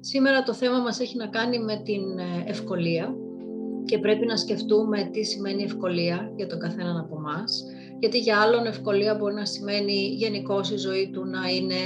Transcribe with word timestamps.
Σήμερα 0.00 0.42
το 0.42 0.54
θέμα 0.54 0.78
μας 0.78 1.00
έχει 1.00 1.16
να 1.16 1.26
κάνει 1.26 1.58
με 1.58 1.76
την 1.84 2.18
ε, 2.18 2.44
ευκολία 2.46 3.14
και 3.84 3.98
πρέπει 3.98 4.26
να 4.26 4.36
σκεφτούμε 4.36 5.08
τι 5.12 5.24
σημαίνει 5.24 5.62
ευκολία 5.62 6.32
για 6.36 6.46
τον 6.46 6.58
καθέναν 6.58 6.96
από 6.96 7.16
εμά. 7.16 7.44
Γιατί 7.98 8.18
για 8.18 8.38
άλλον 8.38 8.66
ευκολία 8.66 9.14
μπορεί 9.14 9.34
να 9.34 9.44
σημαίνει 9.44 10.14
γενικώ 10.16 10.60
η 10.72 10.76
ζωή 10.76 11.10
του 11.12 11.24
να 11.24 11.48
είναι 11.48 11.80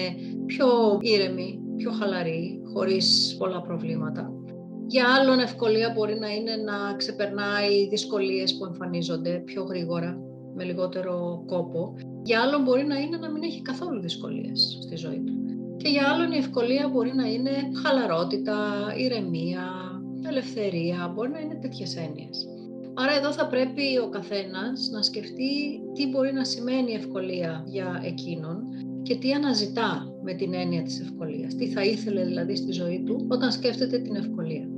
πιο 0.46 0.66
ήρεμη, 1.00 1.60
πιο 1.76 1.90
χαλαρή, 1.90 2.60
χωρίς 2.72 3.36
πολλά 3.38 3.60
προβλήματα. 3.60 4.32
Για 4.86 5.04
άλλον 5.20 5.38
ευκολία 5.38 5.92
μπορεί 5.94 6.18
να 6.18 6.28
είναι 6.28 6.56
να 6.56 6.96
ξεπερνάει 6.96 7.88
δυσκολίες 7.88 8.56
που 8.56 8.64
εμφανίζονται 8.64 9.42
πιο 9.44 9.62
γρήγορα, 9.62 10.18
με 10.54 10.64
λιγότερο 10.64 11.44
κόπο. 11.46 11.94
Για 12.22 12.40
άλλον 12.40 12.62
μπορεί 12.62 12.86
να 12.86 12.98
είναι 12.98 13.16
να 13.16 13.30
μην 13.30 13.42
έχει 13.42 13.62
καθόλου 13.62 14.00
δυσκολίες 14.00 14.78
στη 14.82 14.96
ζωή 14.96 15.22
του. 15.26 15.43
Και 15.76 15.88
για 15.88 16.08
άλλον 16.08 16.32
η 16.32 16.36
ευκολία 16.36 16.88
μπορεί 16.88 17.14
να 17.14 17.26
είναι 17.26 17.50
χαλαρότητα, 17.82 18.56
ηρεμία, 18.96 19.64
ελευθερία, 20.28 21.12
μπορεί 21.14 21.30
να 21.30 21.40
είναι 21.40 21.54
τέτοιες 21.54 21.96
έννοιες. 21.96 22.48
Άρα 22.94 23.12
εδώ 23.12 23.32
θα 23.32 23.46
πρέπει 23.46 23.98
ο 24.04 24.08
καθένας 24.08 24.88
να 24.92 25.02
σκεφτεί 25.02 25.80
τι 25.94 26.08
μπορεί 26.08 26.32
να 26.32 26.44
σημαίνει 26.44 26.92
ευκολία 26.92 27.64
για 27.66 28.00
εκείνον 28.04 28.62
και 29.02 29.16
τι 29.16 29.32
αναζητά 29.32 30.06
με 30.22 30.34
την 30.34 30.54
έννοια 30.54 30.82
της 30.82 31.00
ευκολίας. 31.00 31.54
Τι 31.54 31.68
θα 31.68 31.84
ήθελε 31.84 32.24
δηλαδή 32.24 32.56
στη 32.56 32.72
ζωή 32.72 33.02
του 33.06 33.26
όταν 33.28 33.52
σκέφτεται 33.52 33.98
την 33.98 34.14
ευκολία. 34.14 34.68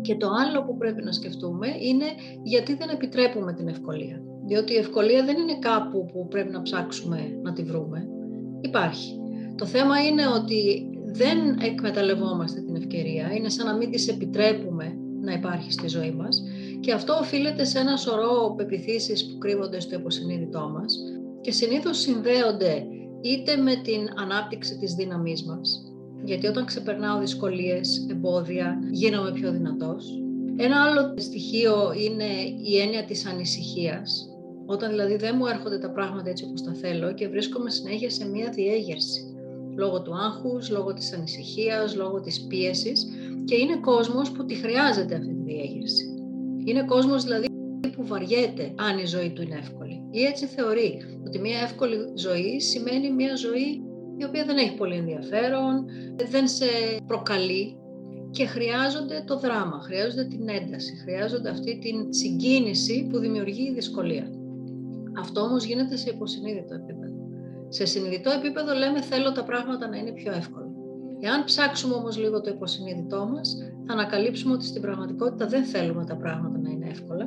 Και 0.00 0.16
το 0.16 0.28
άλλο 0.28 0.64
που 0.64 0.76
πρέπει 0.76 1.02
να 1.02 1.12
σκεφτούμε 1.12 1.66
είναι 1.80 2.06
γιατί 2.42 2.74
δεν 2.74 2.88
επιτρέπουμε 2.88 3.52
την 3.52 3.68
ευκολία. 3.68 4.22
Διότι 4.46 4.72
η 4.72 4.76
ευκολία 4.76 5.24
δεν 5.24 5.36
είναι 5.36 5.58
κάπου 5.58 6.06
που 6.12 6.28
πρέπει 6.28 6.52
να 6.52 6.62
ψάξουμε 6.62 7.38
να 7.42 7.52
τη 7.52 7.62
βρούμε. 7.62 8.08
Υπάρχει. 8.60 9.20
Το 9.56 9.66
θέμα 9.66 10.00
είναι 10.00 10.26
ότι 10.26 10.90
δεν 11.04 11.38
εκμεταλλευόμαστε 11.62 12.60
την 12.60 12.76
ευκαιρία, 12.76 13.32
είναι 13.32 13.48
σαν 13.48 13.66
να 13.66 13.76
μην 13.76 13.90
τις 13.90 14.08
επιτρέπουμε 14.08 14.96
να 15.20 15.32
υπάρχει 15.32 15.72
στη 15.72 15.88
ζωή 15.88 16.10
μας. 16.10 16.42
Και 16.80 16.92
αυτό 16.92 17.12
οφείλεται 17.20 17.64
σε 17.64 17.78
ένα 17.78 17.96
σωρό 17.96 18.54
πεπιθήσεις 18.56 19.26
που 19.26 19.38
κρύβονται 19.38 19.80
στο 19.80 19.94
υποσυνείδητό 19.94 20.70
μας. 20.74 20.98
Και 21.40 21.52
συνήθως 21.52 21.98
συνδέονται 21.98 22.86
είτε 23.20 23.56
με 23.56 23.74
την 23.76 24.08
ανάπτυξη 24.16 24.78
της 24.78 24.94
δύναμής 24.94 25.44
μας, 25.44 25.92
γιατί 26.24 26.46
όταν 26.46 26.64
ξεπερνάω 26.64 27.18
δυσκολίες, 27.18 28.06
εμπόδια, 28.10 28.78
γίνομαι 28.90 29.32
πιο 29.32 29.52
δυνατός. 29.52 30.22
Ένα 30.56 30.82
άλλο 30.82 31.14
στοιχείο 31.16 31.92
είναι 31.92 32.30
η 32.62 32.78
έννοια 32.80 33.04
της 33.04 33.26
ανησυχίας, 33.26 34.28
όταν 34.66 34.90
δηλαδή 34.90 35.16
δεν 35.16 35.34
μου 35.38 35.46
έρχονται 35.46 35.78
τα 35.78 35.90
πράγματα 35.90 36.30
έτσι 36.30 36.44
όπως 36.44 36.62
τα 36.62 36.74
θέλω 36.74 37.14
και 37.14 37.28
βρίσκομαι 37.28 37.70
συνέχεια 37.70 38.10
σε 38.10 38.28
μία 38.28 38.50
διέγερση 38.50 39.35
λόγω 39.76 40.02
του 40.02 40.14
άγχους, 40.14 40.70
λόγω 40.70 40.92
της 40.92 41.12
ανησυχίας, 41.12 41.96
λόγω 41.96 42.20
της 42.20 42.46
πίεσης 42.46 43.06
και 43.44 43.54
είναι 43.54 43.76
κόσμος 43.76 44.30
που 44.30 44.44
τη 44.44 44.54
χρειάζεται 44.54 45.14
αυτή 45.14 45.34
τη 45.34 45.42
διέγερση. 45.42 46.04
Είναι 46.64 46.84
κόσμος 46.84 47.24
δηλαδή 47.24 47.46
που 47.96 48.06
βαριέται 48.06 48.74
αν 48.76 48.98
η 48.98 49.06
ζωή 49.06 49.30
του 49.30 49.42
είναι 49.42 49.58
εύκολη 49.58 50.02
ή 50.10 50.22
έτσι 50.22 50.46
θεωρεί 50.46 50.98
ότι 51.26 51.38
μια 51.38 51.58
εύκολη 51.58 51.96
ζωή 52.14 52.60
σημαίνει 52.60 53.12
μια 53.12 53.36
ζωή 53.36 53.82
η 54.16 54.24
οποία 54.24 54.44
δεν 54.44 54.56
έχει 54.56 54.74
πολύ 54.74 54.94
ενδιαφέρον, 54.94 55.84
δεν 56.30 56.48
σε 56.48 56.66
προκαλεί 57.06 57.76
και 58.30 58.46
χρειάζονται 58.46 59.24
το 59.26 59.38
δράμα, 59.38 59.80
χρειάζονται 59.82 60.24
την 60.24 60.48
ένταση, 60.48 60.96
χρειάζονται 60.96 61.50
αυτή 61.50 61.78
την 61.78 62.12
συγκίνηση 62.12 63.08
που 63.10 63.18
δημιουργεί 63.18 63.62
η 63.62 63.72
δυσκολία. 63.72 64.30
Αυτό 65.18 65.40
όμως 65.40 65.64
γίνεται 65.64 65.96
σε 65.96 66.10
υποσυνείδητο 66.10 66.74
επίπεδο. 66.74 67.05
Σε 67.68 67.84
συνειδητό 67.84 68.30
επίπεδο 68.30 68.74
λέμε 68.74 69.00
θέλω 69.02 69.32
τα 69.32 69.44
πράγματα 69.44 69.88
να 69.88 69.96
είναι 69.96 70.12
πιο 70.12 70.32
εύκολα. 70.32 70.66
Εάν 71.20 71.44
ψάξουμε 71.44 71.94
όμως 71.94 72.18
λίγο 72.18 72.40
το 72.40 72.50
υποσυνείδητό 72.50 73.28
μας, 73.32 73.56
θα 73.86 73.92
ανακαλύψουμε 73.92 74.54
ότι 74.54 74.64
στην 74.64 74.82
πραγματικότητα 74.82 75.46
δεν 75.46 75.64
θέλουμε 75.64 76.04
τα 76.04 76.16
πράγματα 76.16 76.58
να 76.58 76.70
είναι 76.70 76.86
εύκολα, 76.90 77.26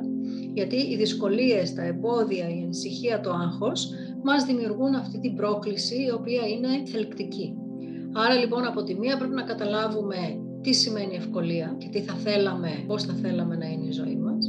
γιατί 0.54 0.76
οι 0.76 0.96
δυσκολίες, 0.96 1.74
τα 1.74 1.82
εμπόδια, 1.82 2.48
η 2.48 2.62
ανησυχία, 2.62 3.20
το 3.20 3.30
άγχος 3.30 3.90
μας 4.22 4.44
δημιουργούν 4.44 4.94
αυτή 4.94 5.18
την 5.20 5.36
πρόκληση 5.36 5.94
η 6.02 6.10
οποία 6.10 6.46
είναι 6.46 6.68
θελκτική. 6.84 7.54
Άρα 8.12 8.34
λοιπόν 8.34 8.66
από 8.66 8.82
τη 8.82 8.94
μία 8.94 9.16
πρέπει 9.16 9.34
να 9.34 9.42
καταλάβουμε 9.42 10.16
τι 10.62 10.72
σημαίνει 10.72 11.14
ευκολία 11.16 11.74
και 11.78 11.88
τι 11.88 12.00
θα 12.00 12.14
θέλαμε, 12.14 12.84
πώς 12.86 13.04
θα 13.04 13.14
θέλαμε 13.14 13.56
να 13.56 13.66
είναι 13.66 13.86
η 13.86 13.92
ζωή 13.92 14.16
μας. 14.16 14.46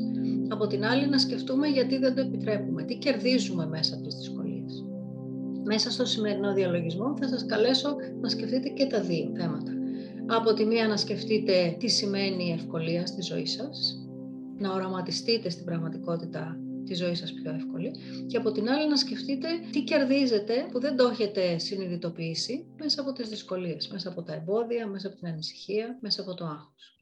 Από 0.48 0.68
την 0.68 0.86
άλλη 0.86 1.08
να 1.08 1.18
σκεφτούμε 1.18 1.68
γιατί 1.68 1.98
δεν 1.98 2.16
το 2.16 2.22
επιτρέπουμε, 2.22 2.84
τι 2.84 2.98
κερδίζουμε 2.98 3.68
μέσα 3.68 3.96
από 3.96 4.04
τις 4.04 4.16
δυσκολίες 4.16 4.41
μέσα 5.64 5.92
στο 5.92 6.06
σημερινό 6.06 6.54
διαλογισμό 6.54 7.18
θα 7.18 7.28
σας 7.28 7.46
καλέσω 7.46 7.96
να 8.22 8.30
σκεφτείτε 8.30 8.70
και 8.70 8.86
τα 8.86 9.02
δύο 9.02 9.32
θέματα. 9.38 9.72
Από 10.26 10.54
τη 10.54 10.66
μία 10.66 10.88
να 10.88 10.98
σκεφτείτε 10.98 11.76
τι 11.80 11.88
σημαίνει 11.88 12.48
η 12.48 12.52
ευκολία 12.52 13.06
στη 13.06 13.22
ζωή 13.22 13.46
σας, 13.46 14.06
να 14.58 14.74
οραματιστείτε 14.74 15.50
στην 15.50 15.66
πραγματικότητα 15.66 16.60
τη 16.86 16.94
ζωή 16.94 17.16
σας 17.16 17.34
πιο 17.34 17.52
εύκολη 17.52 17.92
και 18.28 18.38
από 18.38 18.52
την 18.52 18.70
άλλη 18.70 18.90
να 18.90 18.96
σκεφτείτε 18.96 19.48
τι 19.72 19.84
κερδίζετε 19.84 20.68
που 20.72 20.80
δεν 20.80 20.96
το 20.96 21.08
έχετε 21.08 21.58
συνειδητοποιήσει 21.58 22.66
μέσα 22.78 23.02
από 23.02 23.14
τις 23.14 23.30
δυσκολίες, 23.30 23.88
μέσα 23.88 24.10
από 24.10 24.24
τα 24.24 24.34
εμπόδια, 24.34 24.88
μέσα 24.88 25.08
από 25.08 25.16
την 25.18 25.28
ανησυχία, 25.28 25.98
μέσα 26.02 26.22
από 26.22 26.34
το 26.34 26.46
άγχος. 26.46 26.96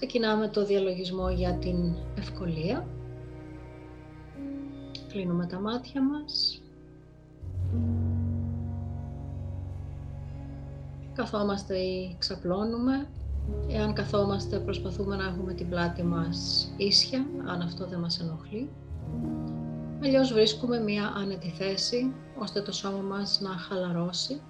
Ξεκινάμε 0.00 0.48
το 0.48 0.64
διαλογισμό 0.64 1.30
για 1.30 1.54
την 1.54 1.94
ευκολία. 2.18 2.86
Κλείνουμε 5.08 5.46
τα 5.46 5.60
μάτια 5.60 6.02
μας. 6.02 6.62
Καθόμαστε 11.14 11.76
ή 11.78 12.16
ξαπλώνουμε. 12.18 13.08
Εάν 13.68 13.92
καθόμαστε 13.92 14.58
προσπαθούμε 14.58 15.16
να 15.16 15.24
έχουμε 15.24 15.52
την 15.52 15.68
πλάτη 15.68 16.02
μας 16.02 16.68
ίσια, 16.76 17.26
αν 17.46 17.60
αυτό 17.60 17.86
δεν 17.86 17.98
μας 17.98 18.20
ενοχλεί. 18.20 18.70
Αλλιώς 20.02 20.32
βρίσκουμε 20.32 20.78
μία 20.78 21.12
άνετη 21.16 21.48
θέση, 21.48 22.12
ώστε 22.38 22.60
το 22.60 22.72
σώμα 22.72 23.02
μας 23.02 23.40
να 23.40 23.50
χαλαρώσει 23.50 24.40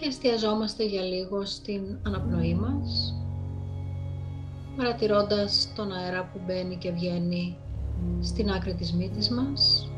και 0.00 0.06
εστιαζόμαστε 0.06 0.84
για 0.84 1.02
λίγο 1.02 1.44
στην 1.44 1.98
αναπνοή 2.02 2.54
μας, 2.54 3.14
παρατηρώντας 4.76 5.72
τον 5.76 5.92
αέρα 5.92 6.30
που 6.32 6.40
μπαίνει 6.46 6.76
και 6.76 6.90
βγαίνει 6.90 7.56
στην 8.20 8.50
άκρη 8.50 8.74
της 8.74 8.92
μύτης 8.92 9.28
μας, 9.28 9.90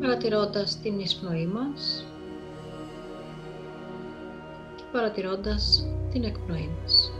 παρατηρώντας 0.00 0.78
την 0.80 1.00
εισπνοή 1.00 1.46
μας 1.46 2.06
και 4.76 4.82
παρατηρώντας 4.92 5.86
την 6.12 6.24
εκπνοή 6.24 6.70
μας. 6.82 7.12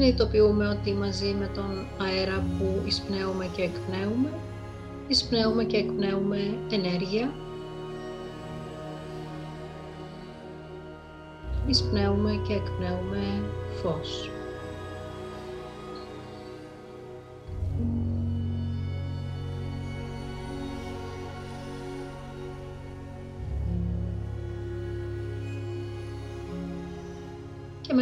Συνειδητοποιούμε 0.00 0.68
ότι 0.68 0.92
μαζί 0.92 1.34
με 1.38 1.46
τον 1.54 1.86
αέρα 1.98 2.44
που 2.58 2.82
εισπνέουμε 2.86 3.46
και 3.56 3.62
εκπνέουμε, 3.62 4.28
εισπνέουμε 5.08 5.64
και 5.64 5.76
εκπνέουμε 5.76 6.38
ενέργεια, 6.70 7.34
εισπνέουμε 11.66 12.40
και 12.46 12.52
εκπνέουμε 12.52 13.42
φως. 13.82 14.30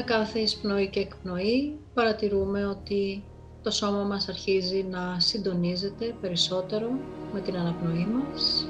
Κάθε 0.09 0.39
εισπνοή 0.39 0.89
και 0.89 1.01
εκπνοή 1.01 1.79
παρατηρούμε 1.95 2.67
ότι 2.67 3.25
το 3.63 3.71
σώμα 3.71 4.03
μας 4.03 4.29
αρχίζει 4.29 4.83
να 4.91 5.21
συντονίζεται 5.21 6.15
περισσότερο 6.21 6.91
με 7.33 7.41
την 7.41 7.57
αναπνοή 7.57 8.07
μας, 8.07 8.69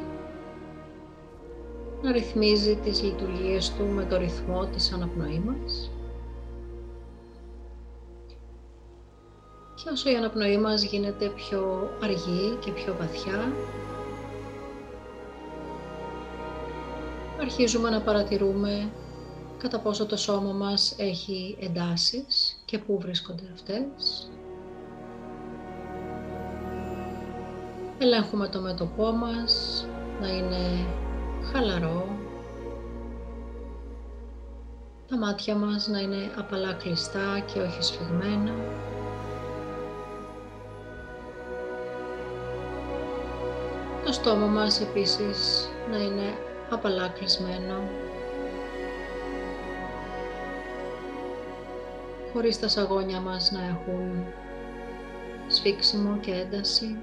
να 2.02 2.12
ρυθμίζει 2.12 2.76
τις 2.76 3.02
λειτουργίες 3.02 3.72
του 3.72 3.84
με 3.84 4.04
το 4.04 4.16
ρυθμό 4.16 4.66
της 4.66 4.92
αναπνοή 4.92 5.42
μας. 5.46 5.90
Και 9.74 9.90
όσο 9.92 10.10
η 10.10 10.14
αναπνοή 10.14 10.58
μας 10.58 10.82
γίνεται 10.82 11.28
πιο 11.28 11.90
αργή 12.02 12.56
και 12.60 12.70
πιο 12.70 12.96
βαθιά, 12.98 13.52
αρχίζουμε 17.40 17.90
να 17.90 18.00
παρατηρούμε 18.00 18.90
κατά 19.58 19.78
πόσο 19.78 20.06
το 20.06 20.16
σώμα 20.16 20.52
μας 20.52 20.94
έχει 20.98 21.56
εντάσεις 21.60 22.62
και 22.64 22.78
πού 22.78 22.98
βρίσκονται 23.00 23.50
αυτές. 23.52 24.30
Ελέγχουμε 27.98 28.48
το 28.48 28.60
μέτωπό 28.60 29.12
μας 29.12 29.84
να 30.20 30.28
είναι 30.28 30.86
χαλαρό. 31.52 32.08
Τα 35.08 35.16
μάτια 35.18 35.54
μας 35.54 35.88
να 35.88 35.98
είναι 35.98 36.30
απαλά 36.38 36.72
κλειστά 36.72 37.44
και 37.52 37.60
όχι 37.60 37.82
σφιγμένα. 37.82 38.52
Το 44.04 44.12
στόμα 44.12 44.46
μας 44.46 44.80
επίσης 44.80 45.68
να 45.90 45.96
είναι 45.96 46.38
απαλά 46.70 47.08
κλεισμένο. 47.08 48.07
Χωρίς 52.32 52.58
τα 52.58 52.68
σαγόνια 52.68 53.20
μας 53.20 53.50
να 53.50 53.64
έχουν 53.64 54.24
σφίξιμο 55.48 56.18
και 56.18 56.32
ένταση. 56.32 56.96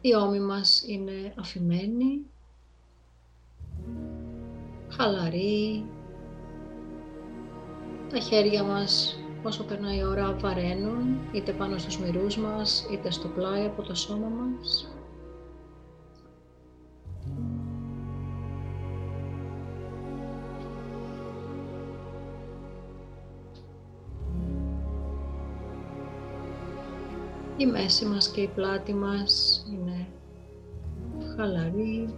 Οι 0.00 0.14
ώμοι 0.14 0.40
μας 0.40 0.84
είναι 0.86 1.34
αφημένοι, 1.38 2.26
χαλαροί, 4.88 5.84
τα 8.10 8.18
χέρια 8.18 8.62
μας 8.62 9.18
όσο 9.42 9.64
περνάει 9.64 9.98
η 9.98 10.04
ώρα 10.04 10.36
βαραίνουν, 10.40 11.18
είτε 11.32 11.52
πάνω 11.52 11.78
στους 11.78 11.98
μυρούς 11.98 12.36
μας, 12.36 12.86
είτε 12.92 13.10
στο 13.10 13.28
πλάι 13.28 13.64
από 13.64 13.82
το 13.82 13.94
σώμα 13.94 14.28
μας. 14.28 14.92
Η 27.56 27.66
μέση 27.66 28.04
μας 28.04 28.28
και 28.28 28.40
η 28.40 28.48
πλάτη 28.54 28.94
μας 28.94 29.64
είναι 29.72 30.06
χαλαρή. 31.36 32.14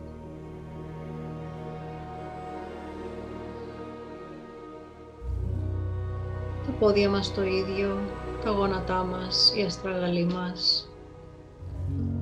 Πόδια 6.80 7.10
μας 7.10 7.34
το 7.34 7.42
ίδιο, 7.42 7.98
τα 8.44 8.50
γόνατά 8.50 9.04
μας, 9.04 9.52
η 9.56 9.62
αστραγαλή 9.62 10.24
μας, 10.24 10.88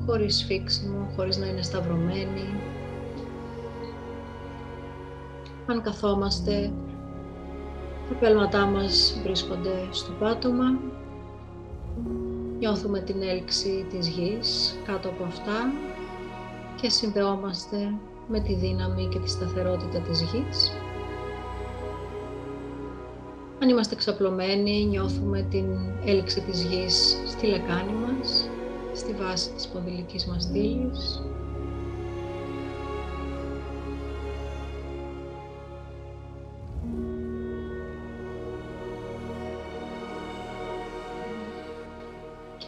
χωρίς 0.07 0.37
σφίξιμο, 0.37 1.09
χωρίς 1.17 1.37
να 1.37 1.47
είναι 1.47 1.63
σταυρωμένοι. 1.63 2.61
Αν 5.67 5.83
καθόμαστε, 5.83 6.73
τα 8.09 8.15
πέλματά 8.15 8.67
μας 8.67 9.21
βρίσκονται 9.23 9.89
στο 9.91 10.13
πάτωμα 10.13 10.79
Νιώθουμε 12.59 13.01
την 13.01 13.23
έλξη 13.23 13.87
της 13.91 14.09
γης 14.09 14.79
κάτω 14.85 15.09
από 15.09 15.25
αυτά 15.25 15.73
και 16.81 16.89
συνδεόμαστε 16.89 17.95
με 18.29 18.41
τη 18.41 18.55
δύναμη 18.55 19.07
και 19.07 19.19
τη 19.19 19.31
σταθερότητα 19.31 19.99
της 19.99 20.21
γης. 20.23 20.73
Αν 23.63 23.69
είμαστε 23.69 23.95
ξαπλωμένοι, 23.95 24.85
νιώθουμε 24.85 25.47
την 25.51 25.67
έλξη 26.05 26.41
της 26.41 26.63
γης 26.63 27.17
στη 27.27 27.47
λεκάνη 27.47 27.93
μας, 27.93 28.49
στη 28.95 29.13
βάση 29.13 29.51
της 29.51 29.67
ποδηλικής 29.69 30.27
μας 30.27 30.43
στήλης. 30.43 31.23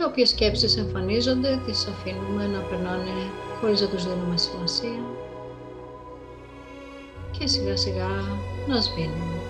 και 0.00 0.06
όποιες 0.06 0.28
σκέψεις 0.28 0.76
εμφανίζονται 0.76 1.60
τις 1.66 1.86
αφήνουμε 1.86 2.46
να 2.46 2.58
περνάνε 2.58 3.30
χωρίς 3.60 3.80
να 3.80 3.88
τους 3.88 4.04
δίνουμε 4.04 4.36
σημασία 4.36 5.00
και 7.38 7.46
σιγά 7.46 7.76
σιγά 7.76 8.08
να 8.68 8.80
σβήνουν. 8.80 9.49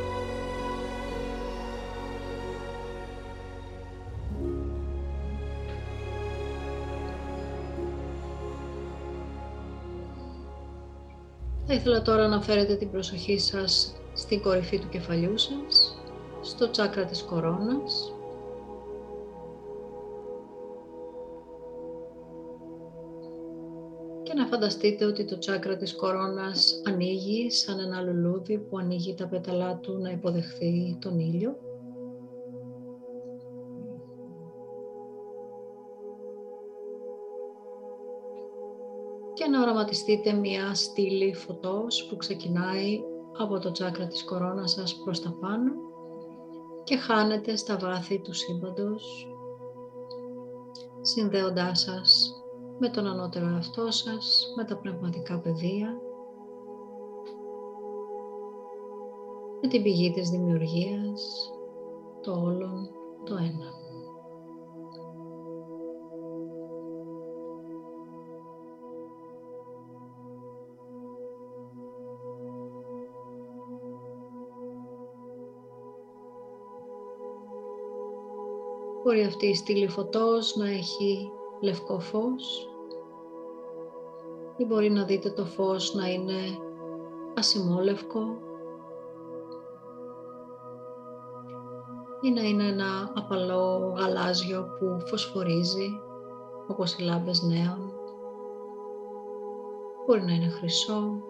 Θα 11.73 11.79
ήθελα 11.79 12.03
τώρα 12.03 12.29
να 12.29 12.41
φέρετε 12.41 12.77
την 12.77 12.91
προσοχή 12.91 13.39
σας 13.39 13.95
στην 14.15 14.43
κορυφή 14.43 14.79
του 14.79 14.89
κεφαλιού 14.89 15.39
σας, 15.39 15.99
στο 16.43 16.71
τσάκρα 16.71 17.05
της 17.05 17.23
κορώνας, 17.23 18.13
φανταστείτε 24.51 25.05
ότι 25.05 25.25
το 25.25 25.39
τσάκρα 25.39 25.77
της 25.77 25.95
κορώνας 25.95 26.81
ανοίγει 26.85 27.51
σαν 27.51 27.79
ένα 27.79 28.01
λουλούδι 28.01 28.59
που 28.59 28.79
ανοίγει 28.79 29.15
τα 29.15 29.27
πέταλά 29.27 29.77
του 29.77 29.99
να 29.99 30.11
υποδεχθεί 30.11 30.97
τον 31.01 31.19
ήλιο. 31.19 31.57
Να 39.51 39.61
οραματιστείτε 39.63 40.33
μία 40.33 40.75
στήλη 40.75 41.35
φωτός 41.35 42.07
που 42.07 42.17
ξεκινάει 42.17 43.01
από 43.39 43.59
το 43.59 43.71
τσάκρα 43.71 44.07
της 44.07 44.25
κορώνας 44.25 44.71
σας 44.71 44.95
προς 45.05 45.21
τα 45.21 45.37
πάνω 45.41 45.73
και 46.85 46.97
χάνεται 46.97 47.57
στα 47.57 47.77
βάθη 47.79 48.21
του 48.21 48.33
σύμπαντος, 48.33 49.29
συνδέοντάς 51.01 51.81
σας 51.81 52.35
με 52.79 52.89
τον 52.89 53.07
ανώτερο 53.07 53.47
εαυτό 53.47 53.91
σας, 53.91 54.53
με 54.57 54.65
τα 54.65 54.77
πνευματικά 54.77 55.39
πεδία, 55.39 56.01
με 59.63 59.69
την 59.69 59.83
πηγή 59.83 60.11
της 60.11 60.31
δημιουργίας, 60.31 61.51
το 62.21 62.33
όλον, 62.33 62.91
το 63.25 63.35
ένα. 63.35 63.80
Μπορεί 79.11 79.25
αυτή 79.25 79.47
η 79.47 79.55
στήλη 79.55 79.89
φωτός 79.89 80.57
να 80.57 80.69
έχει 80.69 81.31
λευκό 81.61 81.99
φως; 81.99 82.69
Ή 84.57 84.65
μπορεί 84.65 84.91
να 84.91 85.05
δείτε 85.05 85.31
το 85.31 85.45
φως 85.45 85.95
να 85.95 86.07
είναι 86.09 86.39
ασημόλευκο; 87.35 88.21
Ή 92.21 92.31
να 92.31 92.43
είναι 92.43 92.65
ένα 92.65 93.13
απαλό 93.15 93.95
γαλάζιο 93.97 94.67
που 94.79 95.07
φωσφορίζει 95.07 95.89
όπως 96.69 96.95
οι 96.95 97.03
λάμπες 97.03 97.43
νέων; 97.43 97.93
Μπορεί 100.07 100.23
να 100.23 100.33
είναι 100.33 100.49
χρυσό; 100.49 101.23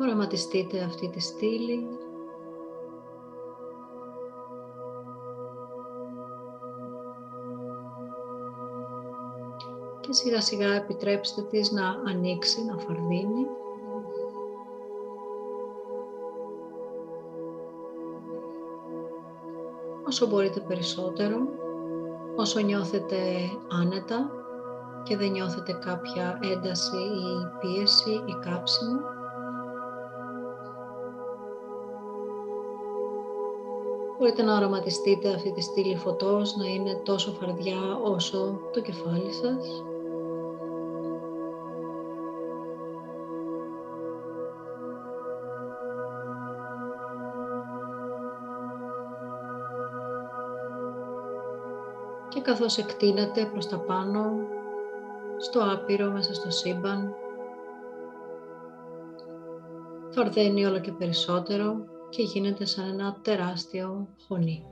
Οραματιστείτε 0.00 0.80
αυτή 0.80 1.08
τη 1.08 1.20
στήλη 1.20 1.86
και 10.02 10.12
σιγά 10.12 10.40
σιγά 10.40 10.74
επιτρέψτε 10.74 11.42
της 11.42 11.70
να 11.70 12.02
ανοίξει, 12.06 12.64
να 12.64 12.78
φαρδίνει. 12.78 13.46
Όσο 20.06 20.26
μπορείτε 20.26 20.60
περισσότερο, 20.60 21.36
όσο 22.36 22.60
νιώθετε 22.60 23.16
άνετα 23.80 24.30
και 25.02 25.16
δεν 25.16 25.30
νιώθετε 25.30 25.72
κάποια 25.72 26.38
ένταση 26.42 26.96
ή 26.96 27.58
πίεση 27.60 28.10
ή 28.10 28.38
κάψιμο. 28.44 29.00
Μπορείτε 34.18 34.42
να 34.42 34.56
οραματιστείτε 34.56 35.28
αυτή 35.34 35.52
τη 35.52 35.60
στήλη 35.60 35.96
φωτός 35.96 36.56
να 36.56 36.66
είναι 36.66 37.00
τόσο 37.04 37.32
φαρδιά 37.32 38.00
όσο 38.02 38.60
το 38.72 38.80
κεφάλι 38.80 39.32
σας. 39.32 39.84
Καθώς 52.42 52.78
εκτείνεται 52.78 53.44
προς 53.44 53.68
τα 53.68 53.78
πάνω 53.78 54.32
στο 55.38 55.60
άπειρο 55.72 56.10
μέσα 56.10 56.34
στο 56.34 56.50
σύμπαν. 56.50 57.14
Θα 60.10 60.20
ορδένει 60.20 60.64
όλο 60.64 60.80
και 60.80 60.92
περισσότερο 60.92 61.84
και 62.08 62.22
γίνεται 62.22 62.64
σαν 62.64 62.88
ένα 62.88 63.18
τεράστιο 63.22 64.08
χωνί. 64.28 64.64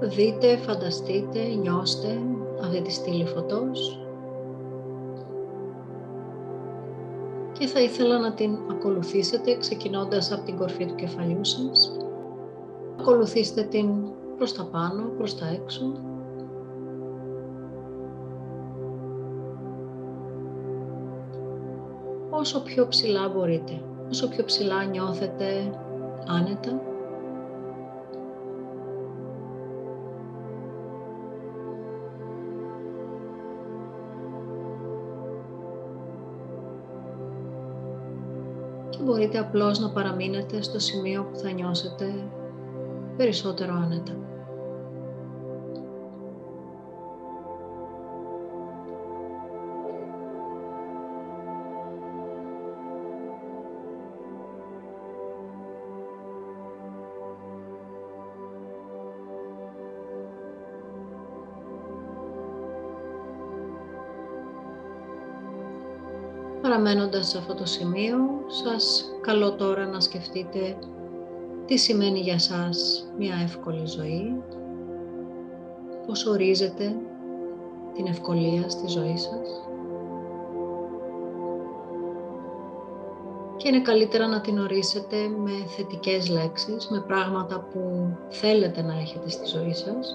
Δείτε, 0.00 0.56
φανταστείτε, 0.56 1.44
νιώστε 1.44 2.18
αυτή 2.60 2.82
τη 2.82 2.92
στήλη 2.92 3.24
φωτός 3.24 4.05
και 7.58 7.66
θα 7.66 7.80
ήθελα 7.80 8.18
να 8.18 8.32
την 8.32 8.58
ακολουθήσετε 8.70 9.56
ξεκινώντας 9.56 10.32
από 10.32 10.44
την 10.44 10.56
κορφή 10.56 10.86
του 10.86 10.94
κεφαλιού 10.94 11.44
σας. 11.44 11.96
Ακολουθήστε 13.00 13.62
την 13.62 13.88
προς 14.36 14.54
τα 14.54 14.64
πάνω, 14.64 15.02
προς 15.16 15.38
τα 15.38 15.46
έξω. 15.48 15.92
Όσο 22.30 22.62
πιο 22.62 22.88
ψηλά 22.88 23.28
μπορείτε, 23.28 23.80
όσο 24.10 24.28
πιο 24.28 24.44
ψηλά 24.44 24.84
νιώθετε 24.84 25.46
άνετα, 26.26 26.80
μπορείτε 39.06 39.38
απλώς 39.38 39.78
να 39.78 39.90
παραμείνετε 39.90 40.62
στο 40.62 40.78
σημείο 40.78 41.24
που 41.24 41.38
θα 41.38 41.50
νιώσετε 41.50 42.28
περισσότερο 43.16 43.74
άνετα. 43.74 44.12
Παραμένοντας 66.62 67.28
σε 67.28 67.38
αυτό 67.38 67.54
το 67.54 67.66
σημείο, 67.66 68.35
σας 68.46 69.04
καλώ 69.20 69.52
τώρα 69.52 69.86
να 69.86 70.00
σκεφτείτε 70.00 70.76
τι 71.64 71.76
σημαίνει 71.76 72.18
για 72.18 72.38
σας 72.38 73.08
μια 73.18 73.34
εύκολη 73.42 73.86
ζωή, 73.86 74.42
πώς 76.06 76.26
ορίζετε 76.26 76.96
την 77.94 78.06
ευκολία 78.06 78.68
στη 78.68 78.88
ζωή 78.88 79.16
σας. 79.16 79.68
Και 83.56 83.68
είναι 83.68 83.80
καλύτερα 83.80 84.26
να 84.26 84.40
την 84.40 84.58
ορίσετε 84.58 85.16
με 85.28 85.50
θετικές 85.66 86.28
λέξεις, 86.28 86.88
με 86.88 87.04
πράγματα 87.06 87.60
που 87.72 88.10
θέλετε 88.28 88.82
να 88.82 88.98
έχετε 88.98 89.28
στη 89.28 89.46
ζωή 89.46 89.72
σας. 89.72 90.14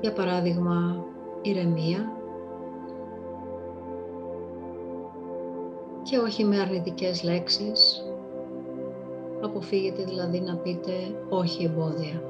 Για 0.00 0.12
παράδειγμα, 0.12 1.04
ηρεμία 1.42 2.21
και 6.02 6.18
όχι 6.18 6.44
με 6.44 6.60
αρνητικές 6.60 7.22
λέξεις. 7.22 8.04
Αποφύγετε 9.42 10.04
δηλαδή 10.04 10.40
να 10.40 10.56
πείτε 10.56 10.92
όχι 11.28 11.64
εμπόδια. 11.64 12.22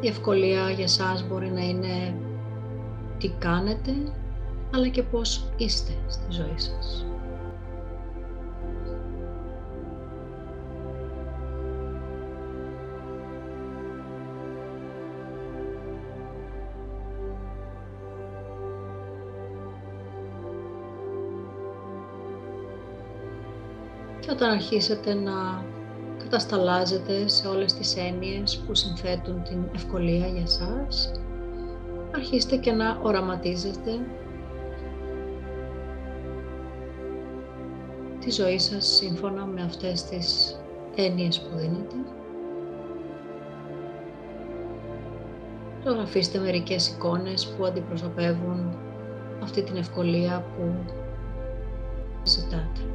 Η 0.00 0.08
ευκολία 0.08 0.70
για 0.70 0.88
σας 0.88 1.28
μπορεί 1.28 1.50
να 1.50 1.60
είναι 1.60 2.14
τι 3.18 3.28
κάνετε, 3.28 3.92
αλλά 4.74 4.88
και 4.88 5.02
πώς 5.02 5.44
είστε 5.56 5.92
στη 6.08 6.32
ζωή 6.32 6.54
σας. 6.56 7.06
Και 24.20 24.30
όταν 24.30 24.50
αρχίσετε 24.50 25.14
να 25.14 25.64
κατασταλάζετε 26.18 27.28
σε 27.28 27.48
όλες 27.48 27.72
τις 27.72 27.96
έννοιες 27.96 28.62
που 28.66 28.74
συνθέτουν 28.74 29.42
την 29.42 29.58
ευκολία 29.74 30.26
για 30.26 30.46
σας. 30.46 31.12
Αρχίστε 32.14 32.56
και 32.56 32.72
να 32.72 32.98
οραματίζετε 33.02 33.90
τη 38.24 38.30
ζωή 38.30 38.58
σας 38.58 38.86
σύμφωνα 38.86 39.44
με 39.46 39.62
αυτές 39.62 40.04
τις 40.04 40.58
έννοιες 40.94 41.40
που 41.40 41.56
δίνετε. 41.56 41.94
Τώρα 45.84 46.00
αφήστε 46.02 46.38
μερικές 46.38 46.88
εικόνες 46.88 47.46
που 47.46 47.64
αντιπροσωπεύουν 47.64 48.76
αυτή 49.42 49.62
την 49.62 49.76
ευκολία 49.76 50.44
που 50.56 50.74
ζητάτε. 52.24 52.93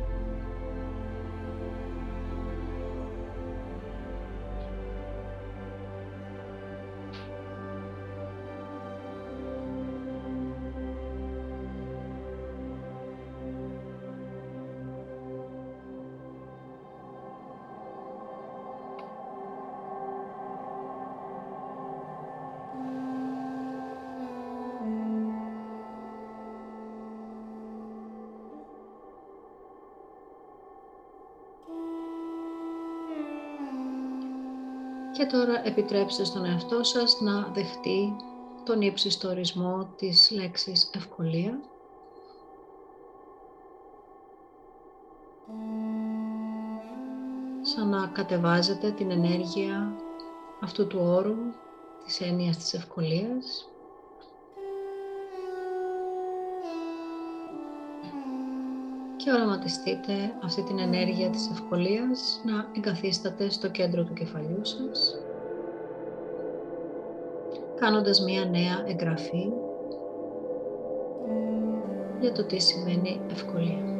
Και 35.19 35.25
τώρα 35.25 35.67
επιτρέψτε 35.67 36.23
στον 36.23 36.45
εαυτό 36.45 36.83
σας 36.83 37.21
να 37.21 37.51
δεχτεί 37.53 38.15
τον 38.63 38.81
ύψιστο 38.81 39.29
ορισμό 39.29 39.93
της 39.95 40.31
λέξης 40.31 40.89
ευκολία. 40.93 41.59
Σαν 47.61 47.89
να 47.89 48.07
κατεβάζετε 48.07 48.91
την 48.91 49.11
ενέργεια 49.11 49.95
αυτού 50.61 50.87
του 50.87 50.99
όρου, 51.01 51.37
της 52.05 52.21
έννοιας 52.21 52.57
της 52.57 52.73
ευκολίας. 52.73 53.68
Και 59.29 59.35
οραματιστείτε 59.35 60.13
αυτή 60.43 60.63
την 60.63 60.79
ενέργεια 60.79 61.29
της 61.29 61.49
ευκολίας 61.51 62.41
να 62.45 62.65
εγκαθίσταται 62.77 63.49
στο 63.49 63.69
κέντρο 63.69 64.03
του 64.03 64.13
κεφαλιού 64.13 64.65
σας 64.65 65.17
κάνοντας 67.79 68.21
μία 68.21 68.45
νέα 68.45 68.83
εγγραφή 68.87 69.51
για 72.19 72.31
το 72.31 72.43
τι 72.43 72.59
σημαίνει 72.59 73.21
ευκολία. 73.31 73.98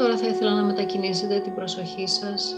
Τώρα 0.00 0.16
θα 0.16 0.26
ήθελα 0.26 0.54
να 0.54 0.62
μετακινήσετε 0.62 1.40
την 1.40 1.54
προσοχή 1.54 2.06
σας 2.08 2.56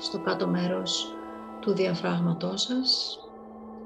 στο 0.00 0.18
κάτω 0.18 0.46
μέρος 0.46 1.14
του 1.60 1.72
διαφράγματός 1.72 2.62
σας, 2.62 3.18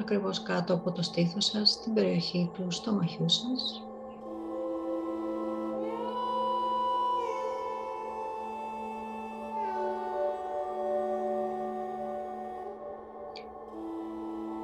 ακριβώς 0.01 0.43
κάτω 0.43 0.75
από 0.75 0.93
το 0.93 1.03
στήθος 1.03 1.45
σας, 1.45 1.71
στην 1.71 1.95
περιοχή 1.95 2.51
του 2.55 2.71
στομαχιού 2.71 3.29
σας. 3.29 3.83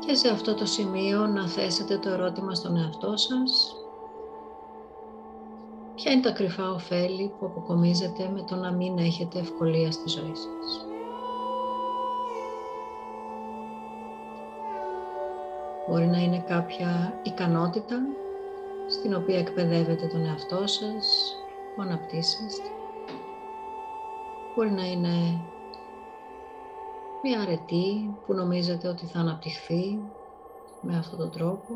Και 0.06 0.14
σε 0.14 0.28
αυτό 0.28 0.54
το 0.54 0.66
σημείο 0.66 1.26
να 1.26 1.48
θέσετε 1.48 1.98
το 1.98 2.08
ερώτημα 2.08 2.54
στον 2.54 2.76
εαυτό 2.76 3.16
σας. 3.16 3.76
Ποια 6.08 6.16
είναι 6.16 6.26
τα 6.26 6.32
κρυφά 6.32 6.70
ωφέλη 6.70 7.32
που 7.38 7.46
αποκομίζετε 7.46 8.30
με 8.34 8.42
το 8.42 8.54
να 8.54 8.72
μην 8.72 8.98
έχετε 8.98 9.38
ευκολία 9.38 9.92
στη 9.92 10.08
ζωή 10.08 10.34
σας; 10.34 10.86
Μπορεί 15.88 16.06
να 16.06 16.18
είναι 16.18 16.44
κάποια 16.48 17.20
ικανότητα 17.22 17.96
στην 18.88 19.14
οποία 19.14 19.38
εκπαιδεύετε 19.38 20.06
τον 20.06 20.24
εαυτό 20.24 20.66
σας, 20.66 21.36
που 21.74 21.82
αναπτύσσεστε. 21.82 22.68
Μπορεί 24.54 24.70
να 24.70 24.84
είναι 24.84 25.40
μια 27.22 27.40
αρετή 27.40 28.16
που 28.26 28.32
νομίζετε 28.34 28.88
ότι 28.88 29.06
θα 29.06 29.18
αναπτυχθεί 29.18 29.98
με 30.80 30.96
αυτόν 30.96 31.18
τον 31.18 31.30
τρόπο. 31.30 31.74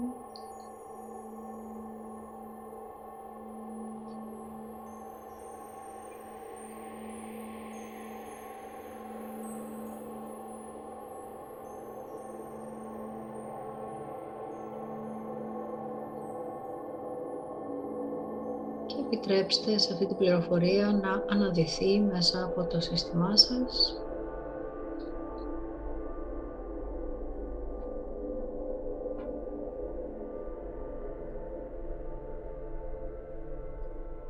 Επιτρέψτε 19.13 19.79
σε 19.79 19.93
αυτή 19.93 20.07
την 20.07 20.17
πληροφορία 20.17 21.01
να 21.03 21.25
αναδυθεί 21.29 22.01
μέσα 22.01 22.45
από 22.45 22.65
το 22.65 22.81
σύστημά 22.81 23.37
σας 23.37 23.97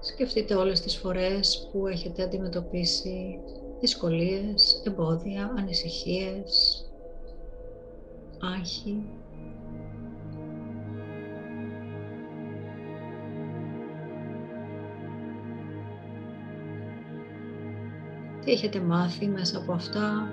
Σκεφτείτε 0.01 0.55
όλες 0.55 0.81
τις 0.81 0.97
φορές 0.97 1.69
που 1.73 1.87
έχετε 1.87 2.23
αντιμετωπίσει 2.23 3.39
δυσκολίες, 3.81 4.83
εμπόδια, 4.87 5.55
ανησυχίες, 5.59 6.85
άγχη. 8.57 9.03
Τι 18.45 18.53
έχετε 18.53 18.81
μάθει 18.81 19.27
μέσα 19.27 19.59
από 19.59 19.73
αυτά, 19.73 20.29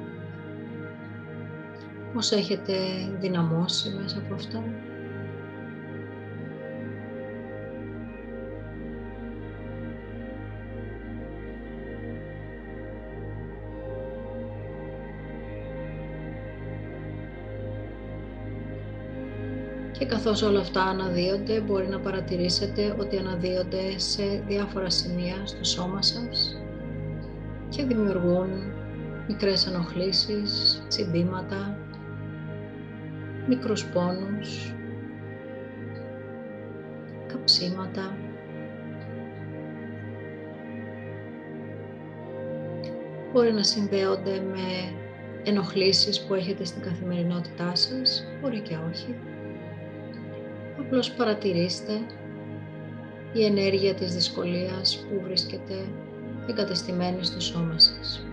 πώς 2.13 2.31
έχετε 2.31 2.73
δυναμώσει 3.19 3.89
μέσα 3.89 4.17
από 4.17 4.33
αυτά; 4.33 4.63
Και 19.99 20.05
καθώς 20.05 20.41
όλα 20.41 20.60
αυτά 20.60 20.84
αναδύονται, 20.84 21.60
μπορεί 21.60 21.88
να 21.88 21.99
παρατηρήσετε 21.99 22.95
ότι 22.99 23.17
αναδύονται 23.17 23.99
σε 23.99 24.23
διάφορα 24.47 24.89
σημεία 24.89 25.36
στο 25.45 25.63
σώμα 25.63 26.01
σας 26.01 26.57
και 27.69 27.84
δημιουργούν 27.84 28.49
μικρές 29.27 29.67
ενοχλήσεις, 29.67 30.84
τσιμπήματα, 30.88 31.77
μικρούς 33.47 33.86
πόνους, 33.86 34.73
καψίματα. 37.27 38.17
Μπορεί 43.34 43.53
να 43.53 43.63
συνδέονται 43.63 44.41
με 44.51 44.95
ενοχλήσεις 45.43 46.25
που 46.25 46.34
έχετε 46.34 46.65
στην 46.65 46.82
καθημερινότητά 46.82 47.75
σας, 47.75 48.25
μπορεί 48.41 48.60
και 48.60 48.77
όχι. 48.91 49.15
Απλώς 50.79 51.12
παρατηρήστε 51.12 51.93
η 53.34 53.45
ενέργεια 53.45 53.93
της 53.93 54.13
δυσκολίας 54.13 54.97
που 55.10 55.21
βρίσκεται 55.23 55.75
εγκατεστημένη 56.49 57.23
στο 57.23 57.41
σώμα 57.41 57.79
σας. 57.79 58.28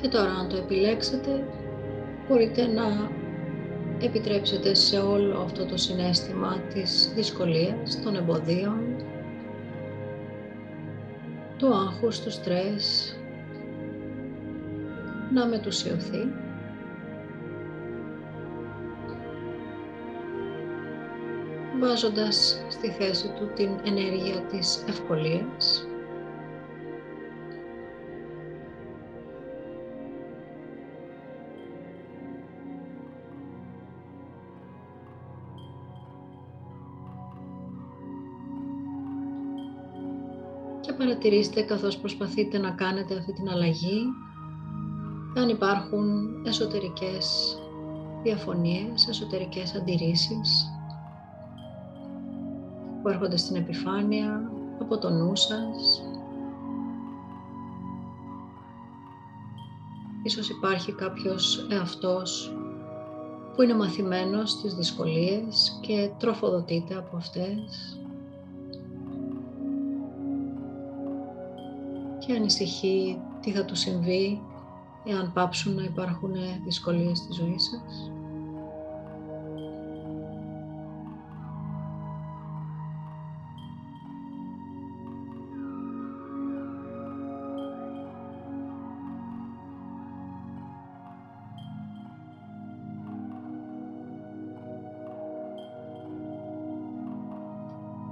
Και 0.00 0.08
τώρα 0.08 0.30
αν 0.30 0.48
το 0.48 0.56
επιλέξετε, 0.56 1.44
μπορείτε 2.28 2.66
να 2.66 3.10
επιτρέψετε 4.00 4.74
σε 4.74 4.98
όλο 4.98 5.40
αυτό 5.40 5.64
το 5.64 5.76
συνέστημα 5.76 6.60
της 6.74 7.12
δυσκολίας, 7.14 8.02
των 8.02 8.16
εμποδίων, 8.16 8.80
του 11.58 11.74
άγχους, 11.74 12.20
του 12.20 12.30
στρες, 12.30 13.16
να 15.34 15.46
μετουσιωθεί. 15.46 16.32
βάζοντας 21.80 22.64
στη 22.68 22.90
θέση 22.90 23.28
του 23.28 23.50
την 23.54 23.70
ενέργεια 23.84 24.40
της 24.40 24.84
ευκολίας 24.88 25.86
παρατηρήστε 41.08 41.62
καθώς 41.62 41.98
προσπαθείτε 41.98 42.58
να 42.58 42.70
κάνετε 42.70 43.16
αυτή 43.16 43.32
την 43.32 43.48
αλλαγή 43.48 44.02
αν 45.36 45.48
υπάρχουν 45.48 46.34
εσωτερικές 46.46 47.56
διαφωνίες, 48.22 49.08
εσωτερικές 49.08 49.74
αντιρρήσεις 49.74 50.70
που 53.02 53.08
έρχονται 53.08 53.36
στην 53.36 53.56
επιφάνεια 53.56 54.50
από 54.80 54.98
το 54.98 55.10
νου 55.10 55.36
σας. 55.36 56.02
Ίσως 60.22 60.48
υπάρχει 60.50 60.92
κάποιος 60.92 61.66
εαυτός 61.70 62.56
που 63.54 63.62
είναι 63.62 63.74
μαθημένος 63.74 64.50
στις 64.50 64.74
δυσκολίες 64.74 65.78
και 65.80 66.10
τροφοδοτείται 66.18 66.94
από 66.94 67.16
αυτές. 67.16 67.97
Και 72.28 72.34
ανησυχεί 72.34 73.20
τι 73.40 73.52
θα 73.52 73.64
του 73.64 73.74
συμβεί 73.74 74.42
εάν 75.04 75.32
πάψουν 75.32 75.74
να 75.74 75.82
υπάρχουν 75.84 76.32
δυσκολίες 76.64 77.18
στη 77.18 77.32
ζωή 77.32 77.58
σας; 77.58 78.10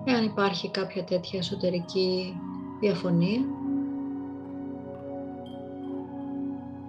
Εάν 0.08 0.24
υπάρχει 0.24 0.70
κάποια 0.70 1.04
τέτοια 1.04 1.38
εσωτερική 1.38 2.36
διαφωνία, 2.80 3.40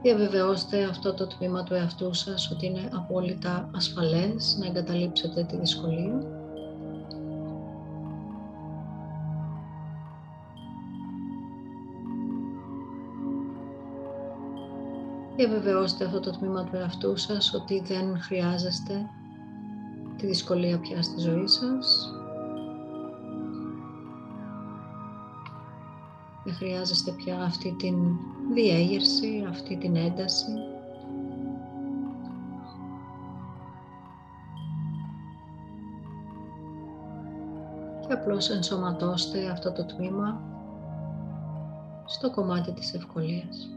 διαβεβαιώστε 0.08 0.84
αυτό 0.84 1.14
το 1.14 1.28
τμήμα 1.28 1.64
του 1.64 1.74
εαυτού 1.74 2.14
σας 2.14 2.52
ότι 2.52 2.66
είναι 2.66 2.90
απόλυτα 2.94 3.70
ασφαλές 3.76 4.58
να 4.60 4.66
εγκαταλείψετε 4.66 5.44
τη 5.44 5.58
δυσκολία. 5.58 6.22
Διαβεβαιώστε 15.36 16.06
αυτό 16.06 16.20
το 16.20 16.32
τμήμα 16.32 16.64
του 16.64 16.76
εαυτού 16.76 17.18
σας 17.18 17.54
ότι 17.54 17.84
δεν 17.86 18.22
χρειάζεστε 18.22 18.94
τη 20.18 20.26
δυσκολία 20.26 20.80
πια 20.80 21.02
στη 21.02 21.20
ζωή 21.20 21.48
σας 21.48 22.12
χρειάζεστε 26.58 27.12
πια 27.12 27.40
αυτή 27.42 27.76
την 27.78 27.96
διέγερση, 28.54 29.46
αυτή 29.50 29.78
την 29.78 29.96
ένταση; 29.96 30.52
Και 38.08 38.14
απλώς 38.14 38.50
ενσωματώστε 38.50 39.50
αυτό 39.50 39.72
το 39.72 39.86
τμήμα 39.86 40.42
στο 42.06 42.32
κομμάτι 42.32 42.72
της 42.72 42.94
ευκολίας. 42.94 43.77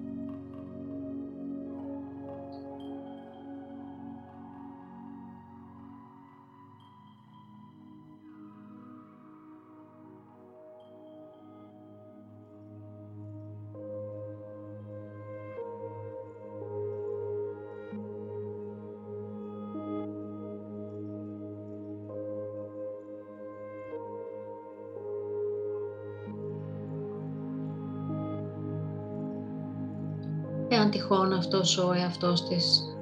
Αυτός 31.40 31.78
ο 31.78 31.92
εαυτός 31.92 32.48
της 32.48 32.96